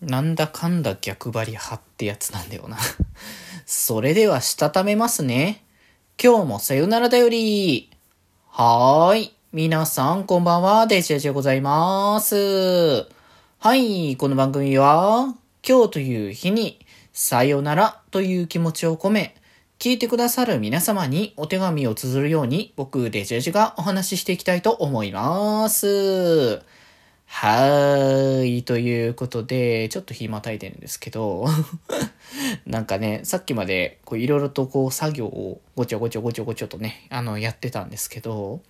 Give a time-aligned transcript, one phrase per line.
[0.00, 2.76] なんだかんだ逆張り派ってやつなんだよな。
[3.66, 5.64] それでは、したためますね。
[6.22, 7.90] 今日もさよならだより。
[8.50, 9.34] はーい。
[9.52, 10.86] 皆さん、こんばんは。
[10.86, 13.06] デジェジでございます。
[13.58, 14.16] はい。
[14.16, 15.34] この番組は、
[15.66, 19.36] 今日という日に、さよならという気持ちを込め、
[19.78, 26.62] 聞いてくださる皆様にお手紙を綴るように、僕、デジェジがお話ししていきたいと思います。
[27.26, 28.62] はーい。
[28.62, 31.46] ということで、ちょっと暇たいてるんですけど、
[32.66, 38.60] なんかね、さっきまで、こう、いろいろとこう、作業をごちょごちょごちょごちょとね、あの、やってたんですけど、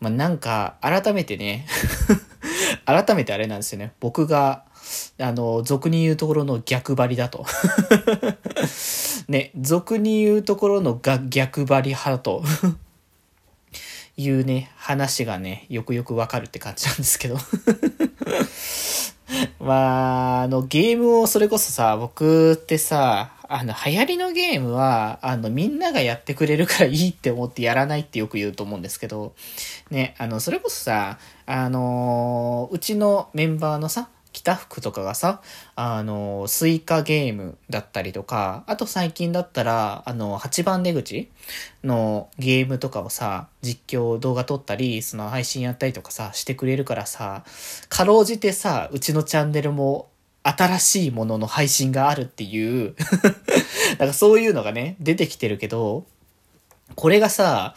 [0.00, 1.66] まあ、なんか、改めてね
[2.86, 3.92] 改めてあれなんですよね。
[4.00, 4.64] 僕が、
[5.18, 7.44] あの、俗に言うところの逆張りだと
[9.28, 12.42] ね、俗に言うところのが逆張り派と
[14.18, 17.36] いうね、話がね、よくよくわかるって感じなんですけど。
[19.60, 29.34] まあ、あの、ゲームをそれこそさ、僕ってさ、あの、流行りのゲームは、あの、みんながやってくれるからいいって思ってやらないってよく言うと思うんですけど、
[29.90, 35.40] ね、あの、それこそさ、あのうちのメンバーのさ、北福とかがさ、
[35.74, 41.30] あの、スイカゲームだったりとか、あと最近だったら、あの、8番出口
[41.82, 47.44] のゲームとかをさ、実況動画撮ったり、その配信やったりとかさ、してくれるからさ、
[47.88, 50.08] かろうじてさ、うちのチャンネルも
[50.42, 52.94] 新しいものの配信があるっていう
[53.98, 56.06] なんかそういうのがね、出てきてるけど、
[56.94, 57.74] これがさ、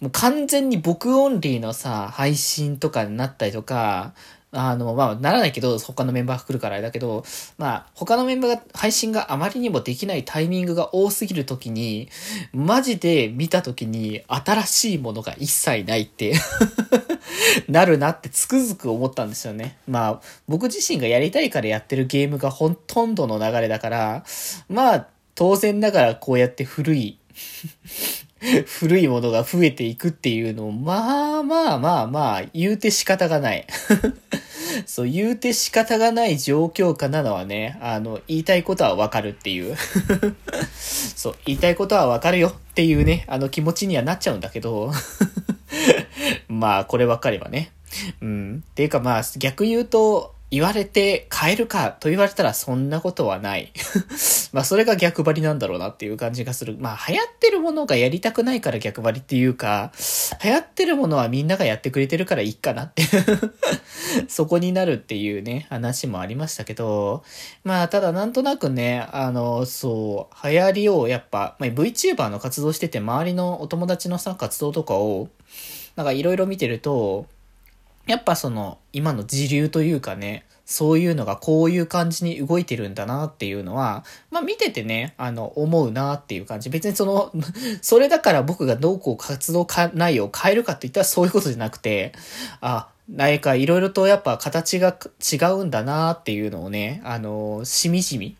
[0.00, 4.14] もう完全に僕オンリーのさ、配信とかになったりとか、
[4.54, 7.24] あの、まあ、ならないけど、他のメンバーが来るからあれだけど、
[7.58, 12.08] まあ、他のメンバーが配信があまりにもできないタイミングが多すぎるときに、
[12.52, 16.34] マジで見たときに新しいものが一切ないって
[17.68, 19.76] なるなってつくづく思ったんですよね。
[19.88, 24.24] まあ、僕自身がやりたいからやってるゲームがほとんどの流れだから、
[24.68, 27.18] まあ、当然ながらこうやって古い
[28.66, 33.66] 古いものが増えていくっていうのを、まあまあまあまあ、言うて仕方がない
[34.86, 39.76] そう、言うて仕方がない状況下なのはね、あの、言いたいことはわかるっていう
[40.76, 44.92] そう、言いたいことはわかるよっていうね、あの気持ちにはなっちゃうんだけど
[46.48, 47.72] まあ、こればっかりはね。
[48.20, 48.64] うん。
[48.70, 53.72] っていうかまあ、逆言うと、言われて変えるかと言われたらそんなことはない。
[54.54, 56.76] まあそれが逆張りなんだろうなっていう感じがする。
[56.78, 59.90] まあ流行ってるものがやりたくないから逆張りっていうか、
[60.44, 63.02] 流行ってるものはみんながやってくれてるからいいかなって
[64.28, 67.24] そこになるっていうね、話もありましたけど、
[67.64, 75.30] まあただなんとなくね、あの、そう、流行りをやっぱ、まあ、VTuber の活動してて周りのお友達のさ、活動とかを、
[75.96, 77.26] なんかいろいろ見てると、
[78.06, 86.70] やっぱその、今の時流というかね、そういうのがこういう感じに動いてるんだなっていうのは、まあ見ててね、あの、思うなっていう感じ。
[86.70, 87.32] 別にその、
[87.82, 92.12] それだから僕がどうこう活動か内容を変えるかって言ったらそういうことじゃなくて、
[92.60, 98.36] あ、何かいろいろとやっぱ形が違うんだなっていうのをね、あの、しみじみ、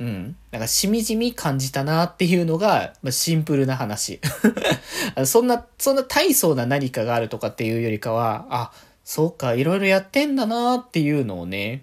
[0.00, 0.36] うん。
[0.52, 4.20] なんかしみじみ感じたなっていうのが、まあ、シンプルな話。
[5.26, 8.70] そんな、そんな大層な何かがあるとかっていうよりかは、あ、
[9.08, 11.82] そうか、いろいろやってんだなっていうのをね、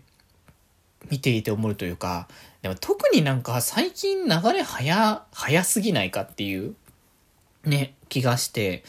[1.10, 2.28] 見ていて思うというか、
[2.62, 6.76] でも特になんか最近流れ早、早すぎないかっていう、
[7.64, 8.84] ね、気がして、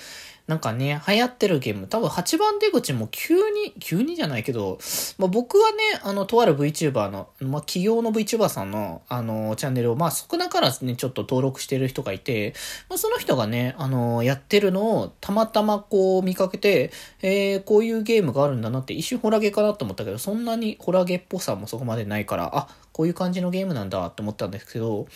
[0.47, 4.79] なんかね、流行ってるゲーム、多分8番出口も急に、急にじゃないけど、
[5.19, 12.55] まあ、僕はね、あの、とある VTuber の、まあ、企業の VTuber さんの、あの、チャンネルを、まあ、少なからずね、ちょっと登録してる人がいて、
[12.89, 16.93] まあ、その人がね、あの、やってるのを、たまたまこう見かけて、
[17.23, 25.07] えー、こういうゲームがあるんだなって、一瞬ホラゲかなと思ったけど、そんなにホラゲっぽさもそこまでないから、あ、こういう感じのゲームなんだって思ったんですけど、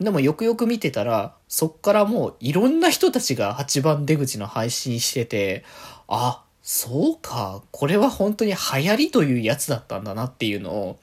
[0.00, 5.64] でもよくよく見てたら、そっからもういろんな人たちが8番出口の配信してて、
[6.08, 10.98] あ、そうか、これは本当に流行りというやつだったんだなっていうのを、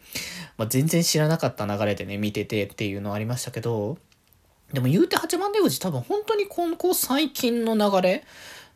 [0.57, 3.97] まあ、全然知らなかった流れでね、見ててっていうのありましたけど、
[4.73, 8.25] でも言うて8番出口多分本当にこの最近の流れ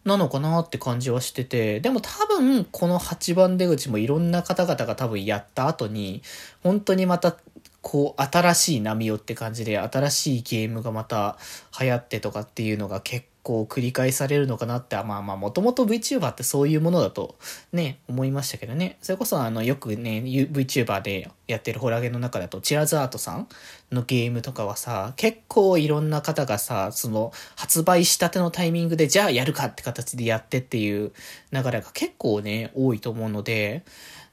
[0.03, 6.21] なのかなって感じはしてて、でも多分この8番出口もいろんな方々が多分やった後に、
[6.63, 7.38] 本当にまた
[7.81, 11.38] こう、新しい波をって感じで、新しいゲームがまた
[11.80, 17.36] 流行ってとかっていうのが結構繰り返されるのかなって、まあまあ、もともと VTuber ってそういうものだと
[17.74, 18.97] ね、思いましたけどね。
[19.01, 23.48] それこそあの、よくね、VTuber でやってるホラゲの中だと、チラズアートさん
[23.92, 31.12] のゲームとかはさ、結構いろんな方がさ、その、発売したてのタイミングで、じゃあやるかって形でやってっていう
[31.51, 33.83] 流れが結構ね、多いと思うので、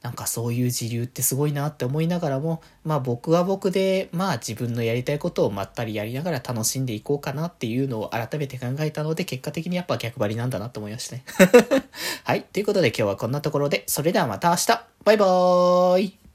[0.02, 11.24] なんかそういう自流ってすごいなって思いながらも、まあ僕は僕で、まあ自分のやりたいことをまったりやりながら楽しんでいこうかなっていうのを改めて考えたので、結果的にやっぱ逆張りなんだなと思いましたね。
[12.22, 12.42] はい。
[12.42, 14.66] ということで今日はこんなところで、それではまた明日
[15.04, 16.27] バイバーイ